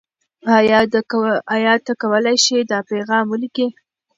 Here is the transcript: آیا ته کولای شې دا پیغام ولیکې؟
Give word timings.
آیا 1.61 1.73
ته 1.85 1.91
کولای 2.01 2.37
شې 2.45 2.57
دا 2.71 2.79
پیغام 2.89 3.25
ولیکې؟ 3.29 3.67